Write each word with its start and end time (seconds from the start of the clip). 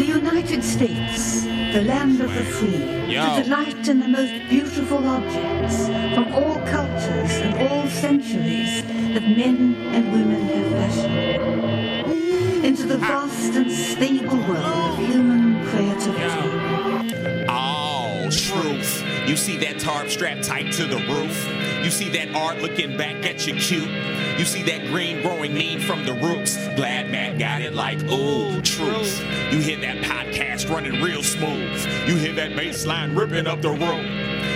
The 0.00 0.06
United 0.06 0.64
States, 0.64 1.42
the 1.42 1.82
land 1.82 2.22
of 2.22 2.32
the 2.32 2.42
free, 2.42 3.12
Yo. 3.12 3.36
to 3.36 3.42
delight 3.42 3.86
in 3.86 4.00
the 4.00 4.08
most 4.08 4.32
beautiful 4.48 5.06
objects 5.06 5.88
from 6.14 6.32
all 6.32 6.54
cultures 6.64 7.32
and 7.44 7.68
all 7.68 7.86
centuries 7.86 8.82
that 9.12 9.20
men 9.20 9.76
and 9.92 10.10
women 10.10 10.40
have 10.48 10.90
fashioned. 10.90 12.64
Into 12.64 12.86
the 12.86 12.96
vast 12.96 13.54
and 13.56 13.70
stable 13.70 14.38
world 14.38 14.64
of 14.64 14.96
human 14.96 15.66
creativity. 15.68 17.44
Oh, 17.50 18.26
truth. 18.30 19.04
You 19.28 19.36
see 19.36 19.58
that 19.58 19.80
tarp 19.80 20.08
strapped 20.08 20.44
tight 20.44 20.72
to 20.72 20.86
the 20.86 20.96
roof. 20.96 21.46
You 21.84 21.90
see 21.90 22.08
that 22.08 22.34
art 22.34 22.62
looking 22.62 22.96
back 22.96 23.26
at 23.26 23.46
you 23.46 23.54
cute. 23.54 23.90
You 24.38 24.46
see 24.46 24.62
that 24.62 24.86
green 24.86 25.20
growing 25.20 25.52
need 25.52 25.82
from 25.82 26.06
the 26.06 26.14
roots. 26.14 26.56
Glad 26.74 27.10
Matt 27.10 27.38
got 27.38 27.60
it 27.60 27.74
like, 27.74 28.02
ooh, 28.04 28.62
truth. 28.62 29.09
Running 30.70 31.02
real 31.02 31.22
smooth. 31.22 31.84
You 32.06 32.16
hear 32.16 32.32
that 32.34 32.54
bass 32.54 32.86
line 32.86 33.14
ripping 33.16 33.48
up 33.48 33.60
the 33.60 33.70
room. 33.70 34.06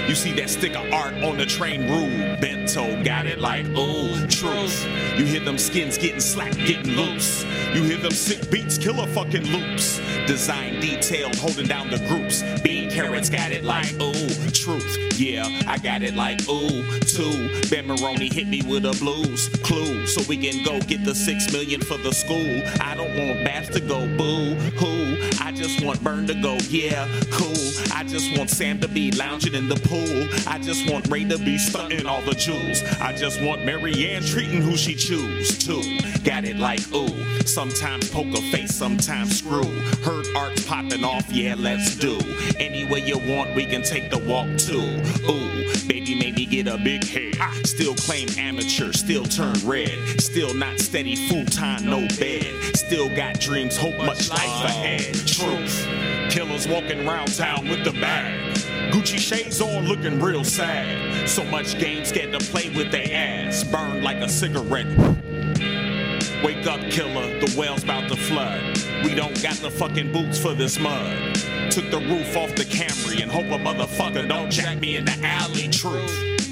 You 0.09 0.15
see 0.15 0.33
that 0.35 0.49
stick 0.49 0.77
of 0.77 0.93
art 0.93 1.15
on 1.25 1.37
the 1.37 1.45
train 1.45 1.91
rule. 1.91 2.37
Bento 2.41 3.03
got 3.03 3.27
it 3.27 3.41
like, 3.41 3.67
ooh, 3.77 4.27
truth. 4.29 4.87
You 5.19 5.25
hear 5.25 5.41
them 5.41 5.59
skins 5.59 5.99
getting 5.99 6.21
slack, 6.21 6.53
getting 6.53 6.95
loose. 6.95 7.45
You 7.75 7.83
hear 7.83 7.97
them 7.97 8.13
sick 8.13 8.49
beats, 8.51 8.79
killer 8.79 9.07
fucking 9.09 9.45
loops. 9.47 10.01
Design 10.27 10.79
detailed, 10.81 11.35
holding 11.37 11.67
down 11.67 11.91
the 11.91 11.99
groups. 12.07 12.43
Bean 12.63 12.91
Karrots 12.91 13.31
got 13.31 13.51
it 13.51 13.65
like, 13.65 13.93
ooh, 14.01 14.51
truth. 14.51 14.64
Yeah, 15.17 15.47
I 15.67 15.79
got 15.79 16.03
it 16.03 16.15
like, 16.15 16.41
ooh, 16.49 16.83
two. 17.01 17.51
Ben 17.71 17.87
Maroney 17.87 18.29
hit 18.29 18.49
me 18.49 18.63
with 18.63 18.85
a 18.85 18.97
blues 18.99 19.49
clue. 19.63 20.07
So 20.07 20.23
we 20.29 20.37
can 20.37 20.65
go 20.65 20.81
get 20.81 21.05
the 21.05 21.15
six 21.15 21.53
million 21.53 21.81
for 21.81 21.97
the 21.99 22.13
school. 22.13 22.63
I 22.81 22.95
don't 22.95 23.17
want 23.17 23.45
Babs 23.45 23.69
to 23.71 23.81
go 23.81 24.07
boo 24.17 24.55
hoo. 24.77 25.17
I 25.41 25.53
just 25.53 25.85
want 25.85 26.03
Burn 26.03 26.27
to 26.27 26.35
go, 26.35 26.57
yeah, 26.69 27.09
cool. 27.31 27.55
I 27.95 28.05
just 28.05 28.37
want 28.37 28.51
Sam 28.51 28.81
to 28.81 28.89
be 28.89 29.13
lounging 29.13 29.55
in 29.55 29.69
the 29.69 29.77
pool. 29.77 30.29
I 30.53 30.59
just 30.59 30.91
want 30.91 31.09
Ray 31.09 31.25
to 31.25 31.39
be 31.39 31.59
stunting 31.59 32.07
all 32.07 32.23
the 32.23 32.35
jewels. 32.35 32.83
I 33.01 33.15
just 33.15 33.41
want 33.41 33.65
Marianne 33.65 34.23
treating 34.23 34.63
who 34.63 34.77
she 34.77 34.95
choose 34.95 35.59
to. 35.67 36.21
Got 36.25 36.45
it 36.45 36.57
like 36.57 36.81
ooh. 36.93 37.09
Sometimes 37.47 38.11
poker 38.11 38.41
face, 38.51 38.75
sometimes 38.75 39.39
screw. 39.39 39.65
Heard 40.03 40.27
arts 40.37 40.67
popping 40.67 41.05
off, 41.05 41.31
yeah, 41.31 41.55
let's 41.57 41.95
do. 41.97 42.19
Any 42.59 42.85
way 42.85 43.01
you 43.01 43.19
want, 43.19 43.55
we 43.55 43.67
can 43.67 43.83
take 43.83 44.11
the 44.11 44.19
walk 44.19 44.47
too. 44.57 44.81
Ooh, 45.29 45.89
baby, 45.89 46.15
maybe 46.15 46.47
get 46.47 46.69
a 46.69 46.79
big 46.79 47.05
head. 47.05 47.35
Still 47.67 47.95
claim 47.95 48.29
amateur, 48.39 48.93
still 48.93 49.25
turn 49.25 49.55
red. 49.65 50.21
Still 50.21 50.55
not 50.55 50.79
steady, 50.79 51.17
full 51.29 51.45
time, 51.47 51.85
no 51.87 52.07
bed. 52.19 52.45
Still 52.77 53.15
got 53.17 53.41
dreams, 53.41 53.77
hope 53.77 53.97
much 53.99 54.31
life 54.31 54.65
ahead. 54.65 55.15
Truth. 55.27 55.87
Killers 56.31 56.69
walking 56.69 57.07
around 57.07 57.35
town 57.35 57.69
with 57.69 57.85
the 57.85 57.93
bag. 57.93 58.55
Gucci 58.93 59.19
shades 59.19 59.61
on, 59.61 59.87
looking 59.87 60.21
real 60.21 60.45
sad. 60.45 61.29
So 61.29 61.45
much 61.45 61.79
game 61.79 62.05
scared 62.05 62.33
to 62.33 62.39
play 62.39 62.71
with 62.71 62.93
their 62.93 63.09
ass. 63.13 63.65
Burned 63.65 64.05
like 64.05 64.19
a 64.19 64.29
cigarette. 64.29 64.87
Wake 66.45 66.67
up, 66.67 66.81
killer, 66.91 67.41
the 67.41 67.55
well's 67.57 67.83
about 67.83 68.09
to 68.11 68.17
flood. 68.17 68.84
We 69.05 69.15
don't 69.15 69.41
got 69.43 69.57
the 69.57 69.71
fucking 69.71 70.13
boots 70.13 70.39
for 70.39 70.55
this 70.55 70.79
mud. 70.79 71.35
Took 71.71 71.91
the 71.91 71.99
roof 71.99 72.37
off 72.37 72.55
the 72.57 72.65
Camry 72.65 73.23
and 73.23 73.31
hope 73.31 73.45
a 73.45 73.63
motherfucker 73.63 74.27
don't 74.27 74.51
jack 74.51 74.81
me 74.81 74.97
in 74.97 75.05
the 75.05 75.17
alley. 75.23 75.69
Truth. 75.69 76.44